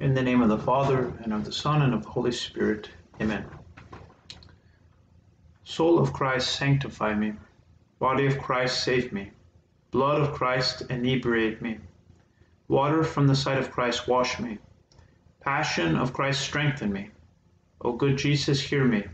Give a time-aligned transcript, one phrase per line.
[0.00, 2.88] In the name of the Father, and of the Son, and of the Holy Spirit.
[3.20, 3.44] Amen.
[5.64, 7.34] Soul of Christ, sanctify me.
[7.98, 9.30] Body of Christ, save me.
[9.90, 11.80] Blood of Christ, inebriate me.
[12.66, 14.56] Water from the side of Christ, wash me.
[15.40, 17.10] Passion of Christ, strengthen me.
[17.82, 19.04] O good Jesus, hear me.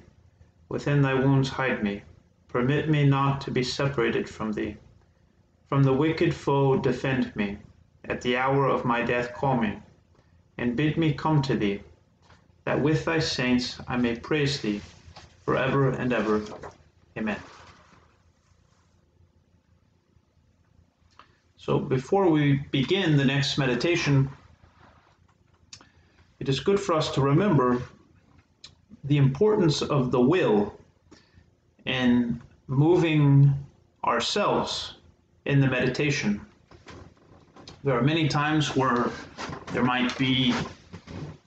[0.68, 2.02] Within thy wounds hide me.
[2.46, 4.76] Permit me not to be separated from thee.
[5.68, 7.58] From the wicked foe defend me.
[8.04, 9.80] At the hour of my death call me,
[10.58, 11.80] and bid me come to thee,
[12.64, 14.80] that with thy saints I may praise thee
[15.44, 16.42] for ever and ever.
[17.16, 17.38] Amen.
[21.56, 24.30] So before we begin the next meditation,
[26.38, 27.82] it is good for us to remember
[29.04, 30.78] the importance of the will
[31.84, 33.52] in moving
[34.04, 34.94] ourselves
[35.44, 36.40] in the meditation.
[37.86, 39.12] There are many times where
[39.72, 40.52] there might be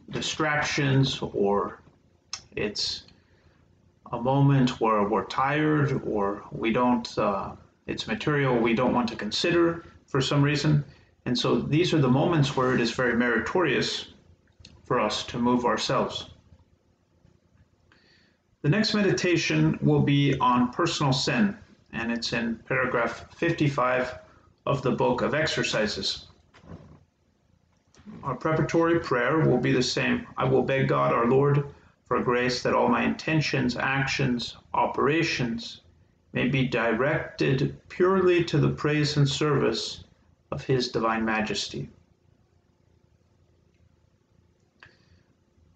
[0.10, 1.82] distractions or
[2.56, 3.04] it's
[4.14, 7.52] a moment where we're tired or we don't, uh,
[7.88, 10.86] it's material we don't want to consider for some reason.
[11.26, 14.14] And so these are the moments where it is very meritorious
[14.86, 16.30] for us to move ourselves.
[18.62, 21.58] The next meditation will be on personal sin,
[21.92, 24.20] and it's in paragraph 55
[24.66, 26.28] of the book of exercises.
[28.24, 30.28] Our preparatory prayer will be the same.
[30.38, 31.64] I will beg God our Lord
[32.06, 35.82] for grace that all my intentions, actions, operations
[36.34, 40.04] may be directed purely to the praise and service
[40.52, 41.90] of His Divine Majesty.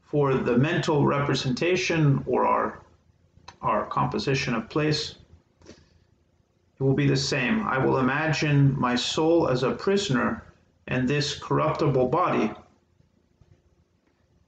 [0.02, 2.80] For the mental representation or our,
[3.62, 5.16] our composition of place,
[5.66, 7.66] it will be the same.
[7.66, 10.44] I will imagine my soul as a prisoner
[10.88, 12.52] in this corruptible body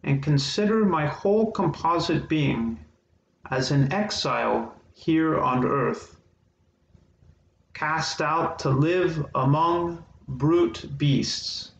[0.03, 2.79] and consider my whole composite being
[3.49, 6.19] as an exile here on earth,
[7.73, 11.71] cast out to live among brute beasts.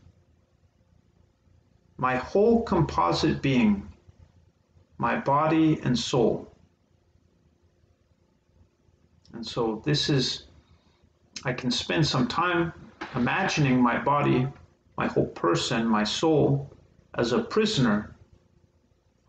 [1.97, 3.87] My whole composite being,
[4.97, 6.51] my body and soul.
[9.33, 10.45] And so this is,
[11.43, 12.73] I can spend some time
[13.15, 14.47] imagining my body,
[14.97, 16.71] my whole person, my soul,
[17.15, 18.15] as a prisoner,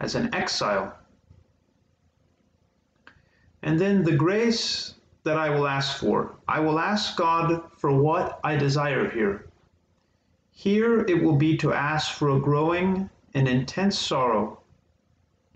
[0.01, 0.97] as an exile.
[3.63, 6.37] And then the grace that I will ask for.
[6.47, 9.47] I will ask God for what I desire here.
[10.53, 14.61] Here it will be to ask for a growing and intense sorrow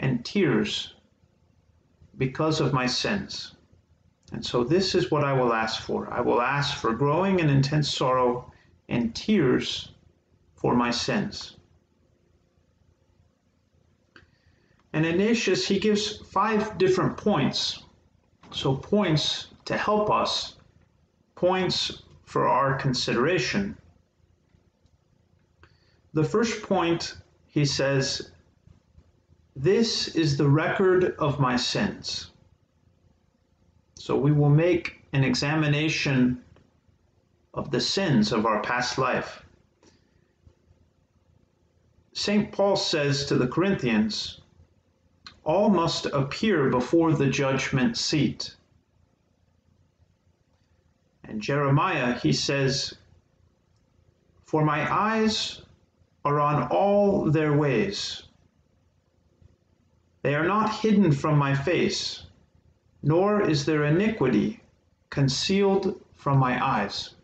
[0.00, 0.94] and tears
[2.18, 3.54] because of my sins.
[4.32, 6.12] And so this is what I will ask for.
[6.12, 8.52] I will ask for growing and intense sorrow
[8.88, 9.90] and tears
[10.54, 11.56] for my sins.
[14.92, 17.82] And Ignatius, he gives five different points.
[18.52, 20.56] So points to help us,
[21.36, 23.76] points for our consideration.
[26.12, 27.16] The first point,
[27.46, 28.32] he says,
[29.54, 32.29] This is the record of my sins.
[34.10, 36.42] So we will make an examination
[37.54, 39.44] of the sins of our past life.
[42.12, 42.50] St.
[42.50, 44.40] Paul says to the Corinthians,
[45.44, 48.56] All must appear before the judgment seat.
[51.22, 52.92] And Jeremiah, he says,
[54.42, 55.62] For my eyes
[56.24, 58.24] are on all their ways.
[60.22, 62.24] They are not hidden from my face,
[63.02, 64.60] nor is their iniquity
[65.10, 67.14] concealed from my eyes.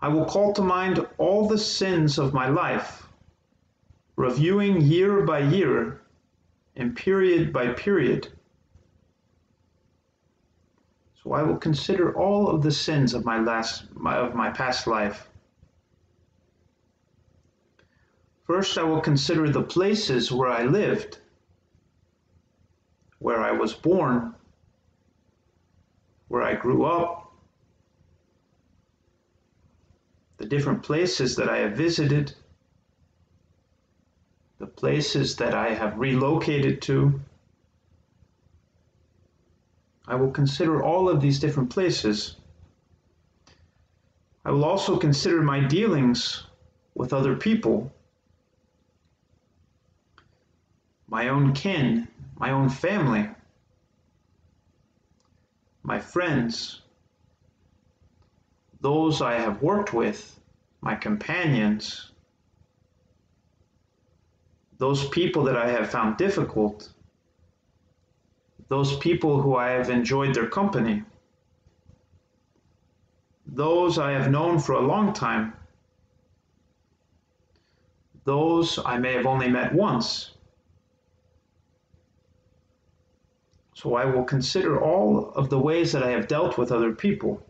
[0.00, 3.08] I will call to mind all the sins of my life,
[4.14, 6.00] reviewing year by year
[6.76, 8.28] and period by period
[11.26, 14.86] so I will consider all of the sins of my last my, of my past
[14.86, 15.28] life.
[18.44, 21.18] First, I will consider the places where I lived,
[23.18, 24.34] where I was born,
[26.28, 27.32] where I grew up,
[30.38, 32.34] the different places that I have visited,
[34.58, 37.20] the places that I have relocated to.
[40.08, 42.36] I will consider all of these different places.
[44.44, 46.44] I will also consider my dealings
[46.94, 47.92] with other people,
[51.08, 52.06] my own kin,
[52.38, 53.28] my own family,
[55.82, 56.82] my friends,
[58.80, 60.38] those I have worked with,
[60.80, 62.12] my companions,
[64.78, 66.92] those people that I have found difficult,
[68.68, 71.02] those people who I have enjoyed their company,
[73.46, 75.54] those I have known for a long time,
[78.24, 80.35] those I may have only met once.
[83.76, 87.44] So I will consider all of the ways that I have dealt with other people.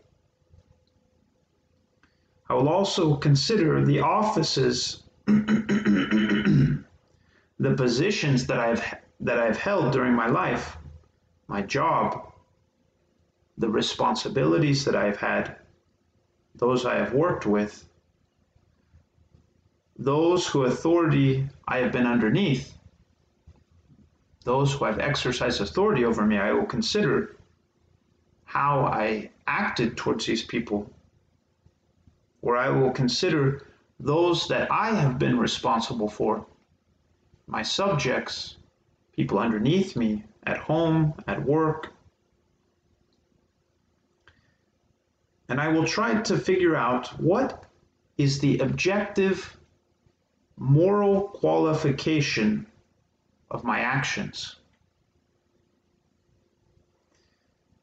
[2.49, 6.83] I will also consider the offices, the
[7.59, 8.83] positions that I've
[9.21, 10.75] that I've held during my life,
[11.47, 12.33] my job,
[13.57, 15.55] the responsibilities that I've had,
[16.55, 17.87] those I have worked with,
[19.97, 22.76] those who authority I have been underneath,
[24.47, 27.35] those who have exercised authority over me, I will consider
[28.45, 30.89] how I acted towards these people.
[32.41, 33.67] Or I will consider
[33.99, 36.45] those that I have been responsible for,
[37.47, 38.55] my subjects,
[39.17, 41.91] people underneath me, at home, at work.
[45.49, 47.65] And I will try to figure out what
[48.17, 49.57] is the objective
[50.57, 52.65] moral qualification
[53.49, 54.57] of my actions.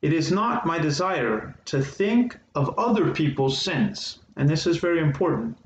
[0.02, 5.00] It is not my desire to think of other people's sins, and this is very
[5.00, 5.56] important.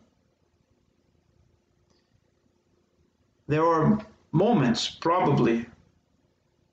[3.48, 3.98] There are
[4.30, 5.66] moments, probably,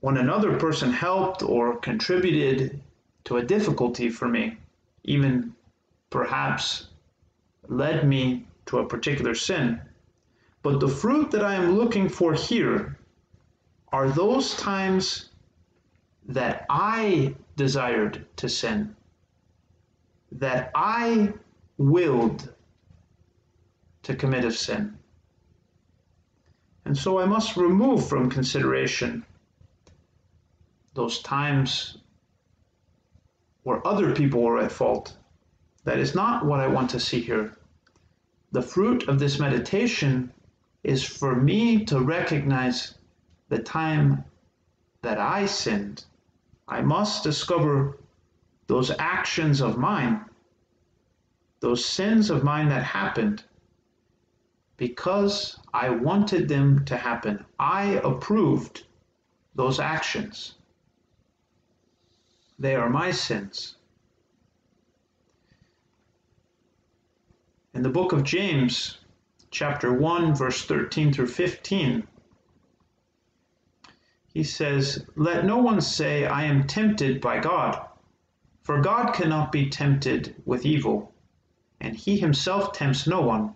[0.01, 2.79] when another person helped or contributed
[3.23, 4.57] to a difficulty for me,
[5.03, 5.55] even
[6.11, 6.89] perhaps
[7.67, 9.81] led me to a particular sin.
[10.61, 12.99] But the fruit that I am looking for here
[13.95, 15.29] are those times
[16.27, 18.93] that I desired to sin,
[20.33, 21.31] that I
[21.77, 22.53] willed
[24.03, 24.97] to commit a sin.
[26.83, 29.25] And so I must remove from consideration
[30.93, 31.99] those times
[33.63, 35.15] where other people were at fault.
[35.85, 37.57] That is not what I want to see here.
[38.51, 40.33] The fruit of this meditation
[40.83, 42.95] is for me to recognize
[43.49, 44.23] the time
[45.01, 46.05] that I sinned,
[46.67, 47.99] I must discover
[48.67, 50.25] those actions of mine,
[51.59, 53.43] those sins of mine that happened
[54.77, 57.45] because I wanted them to happen.
[57.59, 58.83] I approved
[59.53, 60.55] those actions.
[62.59, 63.75] They are my sins.
[67.73, 68.99] In the book of James,
[69.51, 72.07] chapter 1, verse 13 through 15,
[74.35, 77.87] he says, Let no one say, I am tempted by God.
[78.63, 81.13] For God cannot be tempted with evil,
[81.79, 83.53] and he himself tempts no one.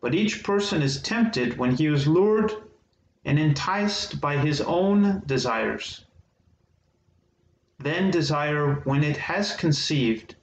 [0.00, 2.52] But each person is tempted when he is lured
[3.24, 6.04] and enticed by his own desires.
[7.78, 10.34] Then desire, when it has conceived,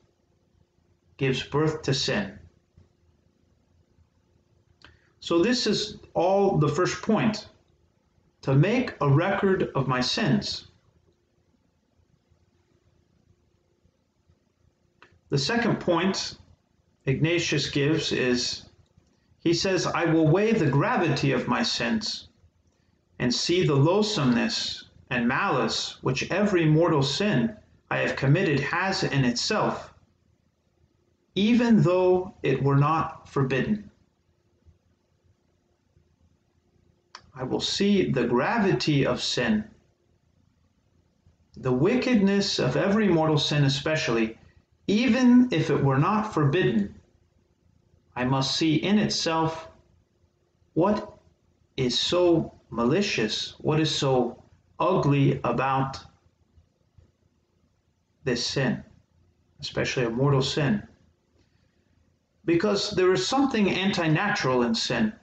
[1.17, 2.39] gives birth to sin.
[5.19, 7.49] So, this is all the first point
[8.41, 10.67] to make a record of my sins.
[15.29, 16.37] The second point
[17.05, 18.63] Ignatius gives is
[19.39, 22.27] he says, I will weigh the gravity of my sins
[23.19, 27.55] and see the loathsomeness and malice which every mortal sin
[27.89, 29.93] I have committed has in itself,
[31.35, 33.90] even though it were not forbidden.
[37.33, 39.63] I will see the gravity of sin,
[41.55, 44.37] the wickedness of every mortal sin, especially,
[44.87, 46.95] even if it were not forbidden.
[48.15, 49.69] I must see in itself
[50.73, 51.17] what
[51.77, 54.43] is so malicious, what is so
[54.79, 55.99] ugly about
[58.23, 58.83] this sin,
[59.59, 60.83] especially a mortal sin.
[62.43, 65.13] Because there is something anti natural in sin.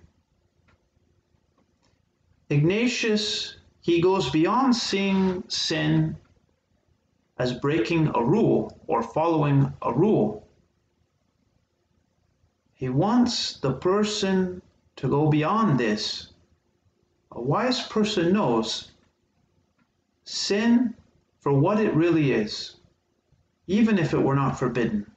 [2.51, 6.17] Ignatius, he goes beyond seeing sin
[7.39, 10.47] as breaking a rule or following a rule.
[12.75, 14.63] He wants the person
[14.97, 16.33] to go beyond this.
[17.33, 18.93] A wise person knows
[20.25, 20.95] sin
[21.41, 22.77] for what it really is,
[23.67, 25.11] even if it were not forbidden.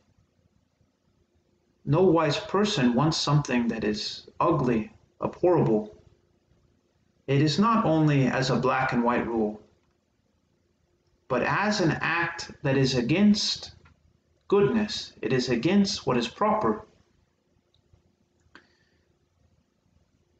[1.85, 5.95] No wise person wants something that is ugly, abhorrible,
[7.31, 9.61] it is not only as a black and white rule,
[11.29, 13.71] but as an act that is against
[14.49, 16.85] goodness, it is against what is proper.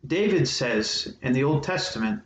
[0.06, 2.24] David says in the Old Testament,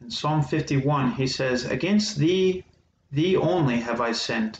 [0.00, 2.64] in Psalm 51, he says, Against thee,
[3.12, 4.58] thee only have I sinned.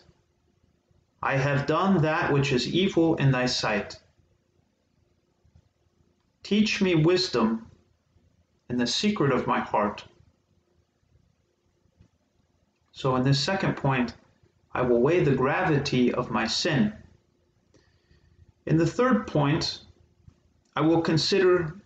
[1.20, 3.98] I have done that which is evil in thy sight.
[6.44, 7.64] Teach me wisdom,
[8.68, 10.04] in the secret of my heart.
[12.92, 14.14] So, in this second point,
[14.72, 16.92] I will weigh the gravity of my sin.
[18.66, 19.80] In the third point,
[20.76, 21.80] I will consider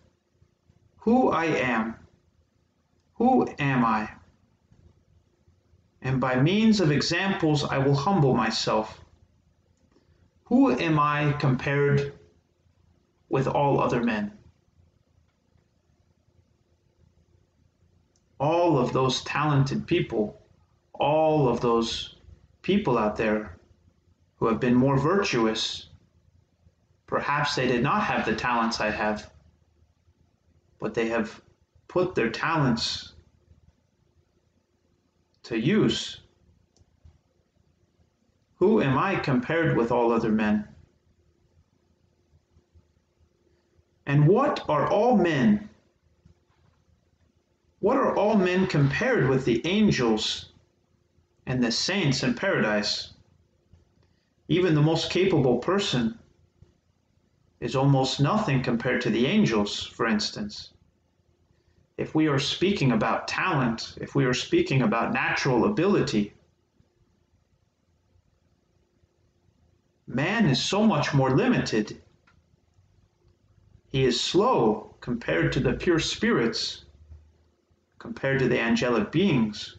[0.97, 1.95] who I am.
[3.15, 4.09] Who am I?
[6.01, 8.99] And by means of examples, I will humble myself.
[10.45, 12.13] Who am I compared
[13.29, 14.37] with all other men?
[18.43, 20.37] All of those talented people,
[20.91, 22.17] all of those
[22.61, 23.57] people out there
[24.35, 25.87] who have been more virtuous,
[27.07, 29.31] perhaps they did not have the talents I have,
[30.77, 31.41] but they have
[31.87, 33.13] put their talents
[35.43, 36.19] to use
[38.55, 40.67] who am I compared with all other men?
[44.05, 45.69] And what are all men?
[47.83, 50.53] What are all men compared with the angels
[51.45, 53.11] and the saints in paradise?
[54.47, 56.17] Even the most capable person
[57.59, 60.71] is almost nothing compared to the angels, for instance.
[61.97, 66.33] If we are speaking about talent, if we are speaking about natural ability,
[70.07, 72.01] Man is so much more limited.
[73.89, 76.82] He is slow compared to the pure spirits,
[78.03, 79.77] compared to the angelic beings,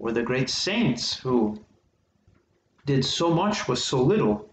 [0.00, 1.56] or the great saints who
[2.84, 4.50] did so much with so little.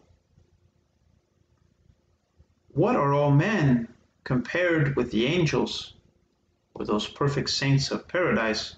[2.67, 3.87] What are all men
[4.23, 5.95] compared with the angels
[6.75, 8.75] or those perfect saints of paradise?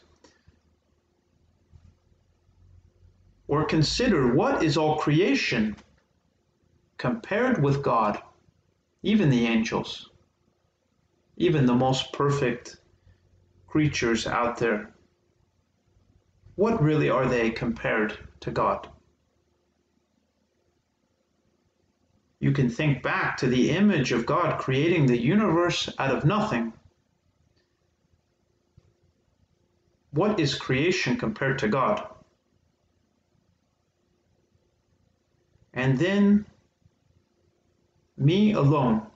[3.50, 5.76] Or consider what is all creation
[6.98, 8.22] compared with God,
[9.04, 10.12] even the angels,
[11.36, 12.78] even the most perfect
[13.72, 14.90] creatures out there.
[16.56, 18.90] What really are they compared to God?
[22.42, 26.74] You can think back to the image of God creating the universe out of nothing.
[30.12, 32.06] What is creation compared to God?
[35.74, 36.46] And then
[38.18, 39.08] me alone.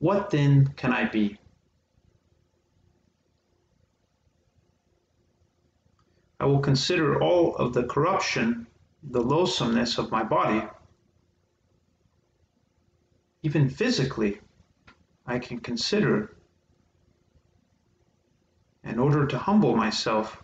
[0.00, 1.38] What then can I be?
[6.44, 8.66] I will consider all of the corruption,
[9.02, 10.62] the loathsomeness of my body.
[13.42, 14.42] Even physically,
[15.24, 16.36] I can consider
[18.82, 20.42] in order to humble myself.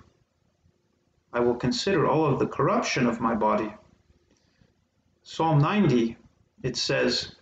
[1.34, 3.70] I will consider all of the corruption of my body.
[5.22, 6.16] Psalm 90,
[6.62, 7.36] it says,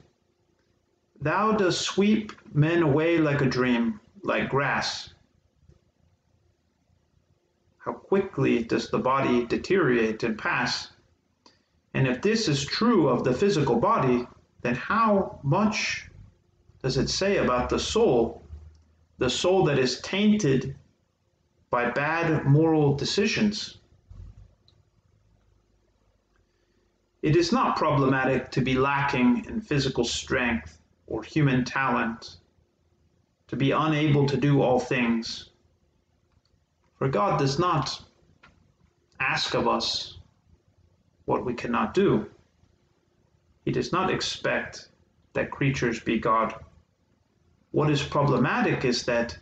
[1.21, 5.15] Thou dost sweep men away like a dream, like grass.
[7.89, 10.91] How quickly does the body deteriorate and pass?
[11.95, 14.27] And if this is true of the physical body,
[14.61, 16.11] then how much
[16.83, 18.43] does it say about the soul,
[19.17, 20.77] the soul that is tainted
[21.71, 23.79] by bad moral decisions?
[27.23, 32.37] It is not problematic to be lacking in physical strength or human talent,
[33.47, 35.49] to be unable to do all things.
[36.99, 38.03] For God does not
[39.21, 40.19] ask of us
[41.27, 42.29] what we cannot do.
[43.65, 44.89] He does not expect
[45.35, 46.55] that creatures be God.
[47.71, 49.39] What is problematic is that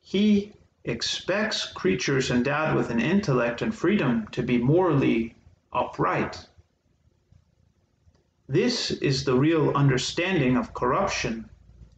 [0.00, 0.52] He
[0.84, 5.34] expects creatures endowed with an intellect and freedom to be morally
[5.72, 6.46] upright.
[8.48, 11.48] This is the real understanding of corruption,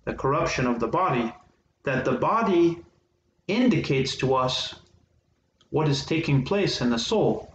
[0.04, 1.34] the corruption of the body,
[1.84, 2.82] that the body
[3.56, 4.74] indicates to us
[5.70, 7.52] what is taking place in the soul.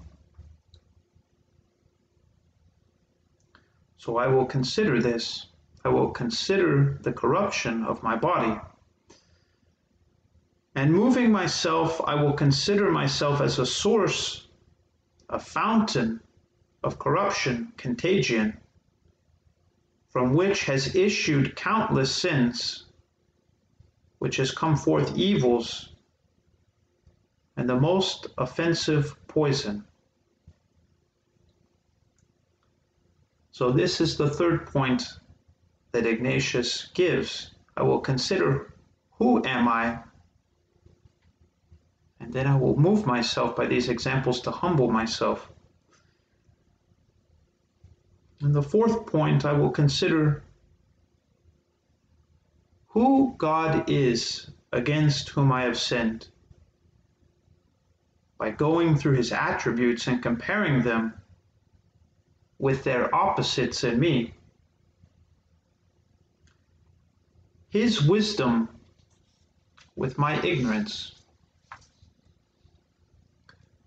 [3.97, 5.47] So I will consider this.
[5.83, 8.59] I will consider the corruption of my body.
[10.75, 14.47] And moving myself, I will consider myself as a source
[15.29, 16.21] a fountain
[16.83, 18.57] of corruption, contagion,
[20.09, 22.86] from which has issued countless sins,
[24.19, 25.89] which has come forth evils
[27.55, 29.83] and the most offensive poison.
[33.51, 35.03] So, this is the third point
[35.91, 37.55] that Ignatius gives.
[37.75, 38.73] I will consider
[39.17, 39.99] who am I?
[42.19, 45.51] And then I will move myself by these examples to humble myself.
[48.41, 50.43] And the fourth point, I will consider
[52.97, 56.29] who God is against whom I have sinned.
[58.39, 61.13] By going through his attributes and comparing them
[62.57, 64.33] with their opposites in me.
[67.69, 68.67] His wisdom
[69.95, 71.13] with my ignorance.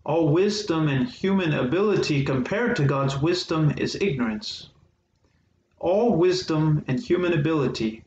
[0.04, 4.68] All wisdom and human ability compared to God's wisdom is ignorance.
[5.80, 8.04] All wisdom and human ability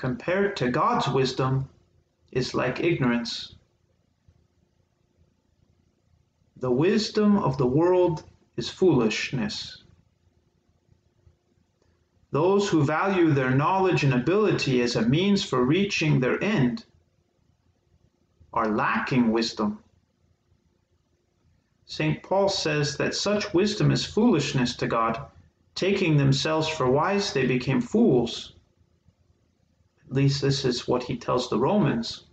[0.00, 1.68] compared to God's wisdom
[2.32, 3.54] is like ignorance.
[6.56, 8.24] The wisdom of the world
[8.56, 9.84] is foolishness.
[12.30, 16.86] Those who value their knowledge and ability as a means for reaching their end
[18.54, 19.80] are lacking wisdom.
[21.84, 22.22] St.
[22.22, 25.26] Paul says that such wisdom is foolishness to God.
[25.74, 28.54] Taking themselves for wise, they became fools
[30.10, 32.24] at least this is what he tells the Romans.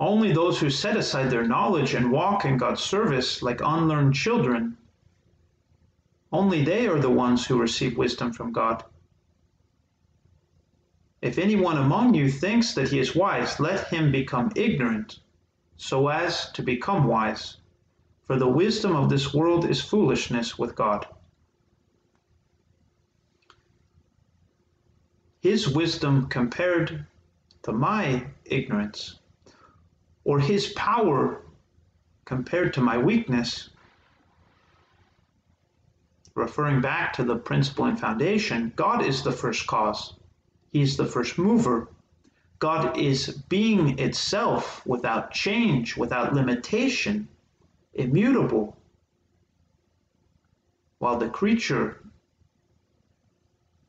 [0.00, 4.76] Only those who set aside their knowledge and walk in God's service like unlearned children,
[6.32, 8.84] only they are the ones who receive wisdom from God.
[11.22, 15.20] If anyone among you thinks that he is wise, let him become ignorant,
[15.76, 17.58] so as to become wise.
[18.24, 21.06] For the wisdom of this world is foolishness with God.
[25.40, 27.06] His wisdom compared
[27.62, 29.18] to my ignorance,
[30.24, 31.42] or his power
[32.26, 33.70] compared to my weakness,
[36.34, 40.14] referring back to the principle and foundation, God is the first cause.
[40.72, 41.88] He's the first mover.
[42.58, 47.26] God is being itself without change, without limitation,
[47.94, 48.76] immutable,
[50.98, 52.02] while the creature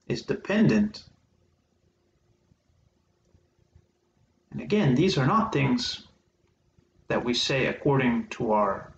[0.07, 1.03] is dependent
[4.51, 6.07] And again, these are not things
[7.07, 8.91] that we say according to our,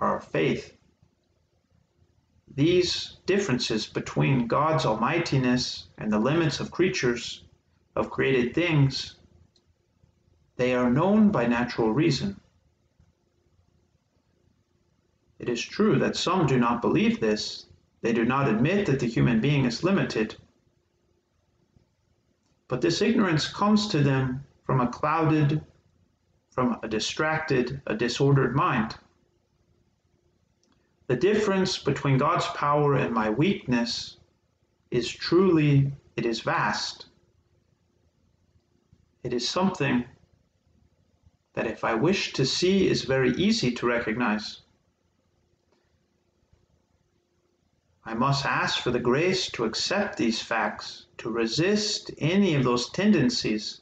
[0.00, 0.76] our faith.
[2.54, 7.44] These differences between God's almightiness and the limits of creatures,
[7.94, 9.16] of created things,
[10.56, 12.40] they are known by natural reason.
[15.38, 17.66] It is true that some do not believe this.
[18.02, 20.36] They do not admit that the human being is limited.
[22.68, 25.60] But this ignorance comes to them from a clouded,
[26.48, 28.94] from a distracted, a disordered mind.
[31.08, 34.18] The difference between God's power and my weakness
[34.92, 37.06] is truly, it is vast.
[39.24, 40.04] It is something
[41.54, 44.60] that if I wish to see is very easy to recognize.
[48.04, 52.88] I must ask for the grace to accept these facts, to resist any of those
[52.90, 53.80] tendencies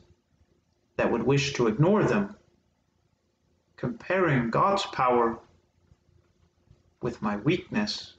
[0.99, 2.35] that would wish to ignore them,
[3.77, 5.39] comparing God's power
[7.01, 8.15] with my weakness.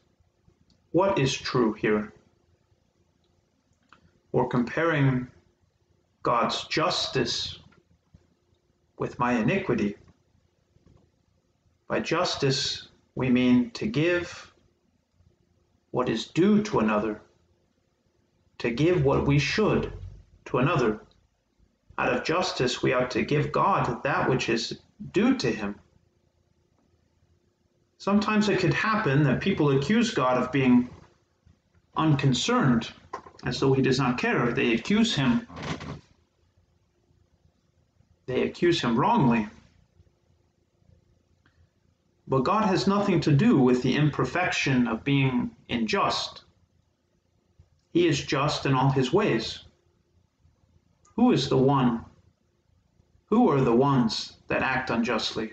[0.92, 2.14] What is true here?
[4.32, 5.28] Or comparing
[6.24, 7.60] God's justice
[8.98, 9.98] with my iniquity.
[11.90, 14.54] By justice, we mean to give
[15.92, 17.20] what is due to another,
[18.60, 19.92] to give what we should
[20.46, 21.02] to another
[22.00, 24.80] out of justice, we ought to give God that which is
[25.12, 25.76] due to him.
[27.98, 30.90] Sometimes it could happen that people accuse God of being
[31.98, 32.90] unconcerned,
[33.44, 34.54] as though he does not care.
[34.54, 35.46] They accuse him.
[38.28, 39.50] They accuse him wrongly.
[42.30, 46.44] But God has nothing to do with the imperfection of being unjust.
[47.92, 49.66] He is just in all his ways.
[51.20, 52.06] Who is the one?
[53.26, 55.52] Who are the ones that act unjustly?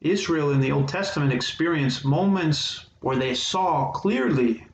[0.00, 4.66] Israel in the Old Testament experienced moments where they saw clearly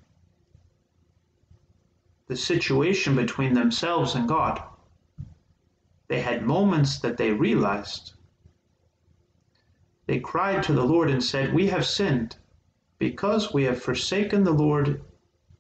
[2.27, 4.62] the situation between themselves and God.
[6.09, 8.14] They had moments that they realized.
[10.07, 12.37] They cried to the Lord and said, We have sinned
[13.03, 15.03] because we have forsaken the Lord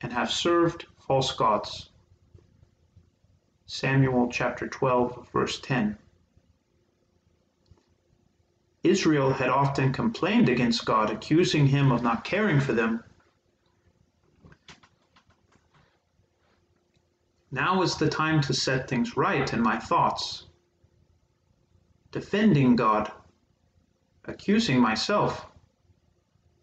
[0.00, 1.90] and have served false gods.
[3.66, 5.98] Samuel chapter 12, verse 10.
[8.84, 13.02] Israel had often complained against God, accusing him of not caring for them.
[17.50, 20.44] Now is the time to set things right in my thoughts.
[22.12, 23.10] Defending God,
[24.26, 25.51] accusing myself,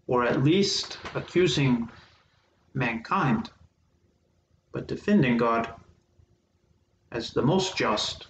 [0.10, 1.88] or at least accusing
[2.74, 3.52] mankind,
[4.72, 5.72] but defending God
[7.12, 8.26] as the most just.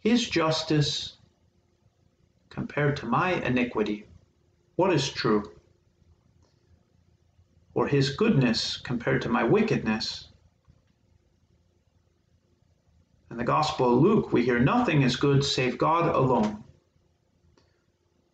[0.00, 1.18] His justice
[2.48, 4.06] compared to my iniquity,
[4.76, 5.52] what is true?
[7.74, 10.28] Or his goodness compared to my wickedness?
[13.30, 16.63] In the Gospel of Luke, we hear nothing is good save God alone.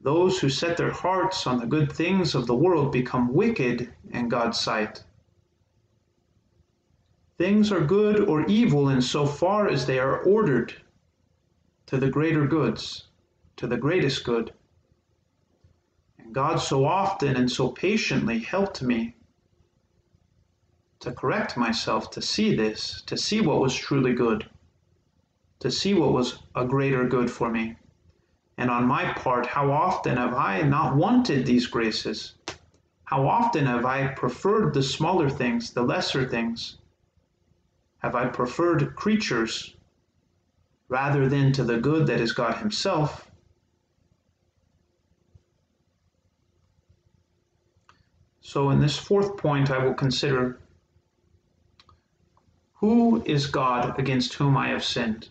[0.03, 4.29] Those who set their hearts on the good things of the world become wicked in
[4.29, 5.05] God's sight.
[7.37, 10.75] Things are good or evil in so far as they are ordered
[11.87, 13.09] to the greater goods,
[13.57, 14.55] to the greatest good.
[16.19, 19.17] And God so often and so patiently helped me
[21.01, 24.49] to correct myself to see this, to see what was truly good,
[25.59, 27.77] to see what was a greater good for me.
[28.61, 32.35] And on my part, how often have I not wanted these graces?
[33.03, 36.77] How often have I preferred the smaller things, the lesser things?
[38.01, 39.75] have I preferred creatures
[40.88, 43.31] rather than to the good that is God Himself.
[48.40, 50.59] So, in this fourth point, I will consider
[52.75, 55.29] who is God against whom I have sinned?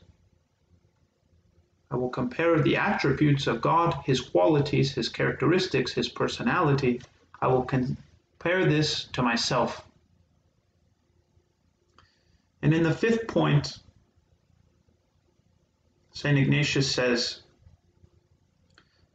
[1.91, 7.02] I will compare the attributes of God, His qualities, His characteristics, His personality.
[7.41, 9.84] I will compare this to myself.
[12.62, 13.80] And in the fifth point,
[16.12, 16.38] St.
[16.38, 17.41] Ignatius says,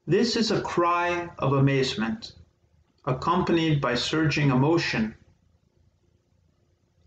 [0.07, 2.33] This is a cry of amazement,
[3.05, 5.15] accompanied by surging emotion,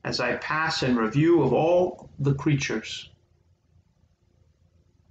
[0.06, 3.10] as I pass in review of all the creatures.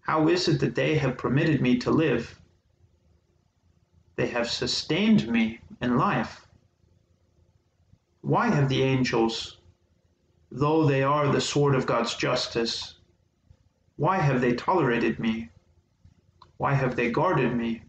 [0.07, 2.40] How is it that they have permitted me to live?
[4.16, 6.47] They have sustained me in life.
[8.23, 9.59] Why have the angels
[10.51, 12.99] though they are the sword of God's justice,
[13.97, 15.51] why have they tolerated me?
[16.57, 17.83] Why have they guarded me?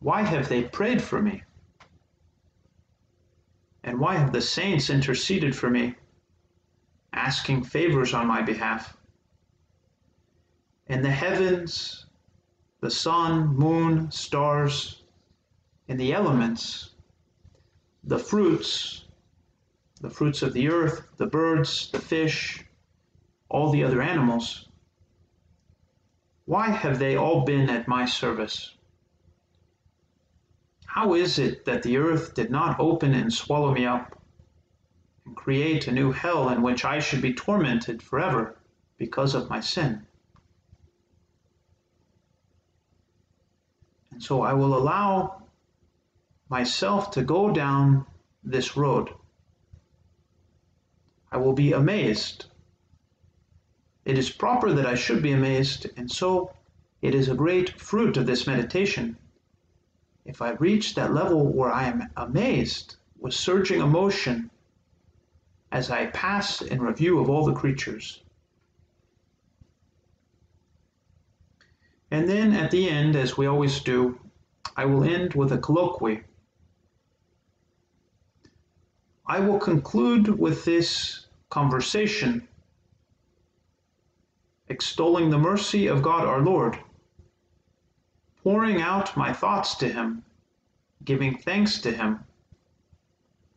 [0.00, 1.42] Why have they prayed for me?
[3.82, 5.94] And why have the saints interceded for me,
[7.12, 8.96] asking favors on my behalf?
[10.88, 12.06] In the heavens,
[12.80, 15.02] the sun, moon, stars,
[15.88, 16.90] and the elements,
[18.04, 19.04] the fruits,
[20.00, 22.64] the fruits of the earth, the birds, the fish,
[23.48, 24.68] all the other animals,
[26.44, 28.76] why have they all been at my service?
[30.84, 34.22] How is it that the earth did not open and swallow me up
[35.24, 38.56] and create a new hell in which I should be tormented forever
[38.96, 40.06] because of my sin?
[44.16, 45.42] And so I will allow
[46.48, 48.06] myself to go down
[48.42, 49.10] this road
[51.30, 52.46] I will be amazed.
[54.06, 56.50] It is proper that I should be amazed, and so
[57.02, 59.18] it is a great fruit of this meditation.
[60.24, 64.50] If I reach that level where I am amazed with surging emotion
[65.70, 68.22] as I pass in review of all the creatures.
[72.10, 74.18] And then at the end, as we always do,
[74.76, 76.22] I will end with a colloquy.
[79.26, 82.46] I will conclude with this conversation,
[84.68, 86.78] extolling the mercy of God our Lord,
[88.42, 90.24] pouring out my thoughts to Him,
[91.04, 92.20] giving thanks to Him,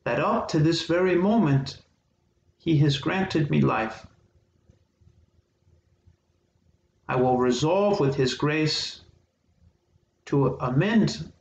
[0.05, 1.83] that up to this very moment
[2.57, 4.07] He has granted me life.
[7.09, 9.01] I will resolve with His grace
[10.25, 11.33] to amend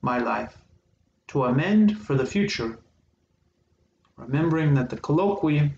[0.00, 0.56] my life,
[1.28, 2.78] to amend for the future
[4.16, 5.74] remembering that the colloquy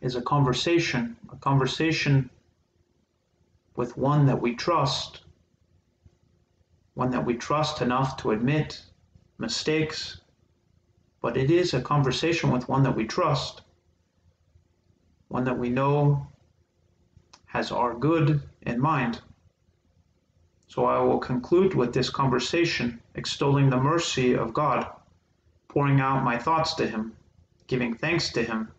[0.00, 2.30] is a conversation, a conversation
[3.76, 5.20] with one that we trust,
[6.94, 8.82] one that we trust enough to admit
[9.36, 10.22] mistakes,
[11.20, 13.60] but it is a conversation with one that we trust,
[15.28, 16.26] one that we know
[17.52, 19.20] has our good in mind.
[20.68, 24.86] So I will conclude with this conversation, extolling the mercy of God
[25.68, 27.14] pouring out my thoughts to Him,
[27.66, 28.70] giving thanks to Him,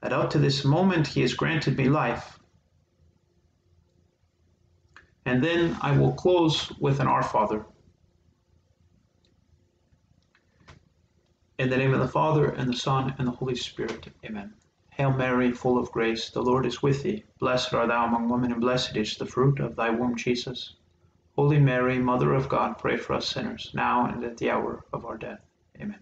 [0.00, 2.38] that up to this moment He has granted me life.
[5.26, 7.64] And then I will close with an Our Father.
[11.58, 14.08] In the name of the Father, and the Son, and the Holy Spirit.
[14.24, 14.52] Amen.
[14.96, 17.24] Hail Mary, full of grace, the Lord is with thee.
[17.38, 20.76] Blessed art thou among women, and blessed is the fruit of thy womb, Jesus.
[21.34, 25.06] Holy Mary, Mother of God, pray for us sinners, now and at the hour of
[25.06, 25.40] our death.
[25.80, 25.98] Amen.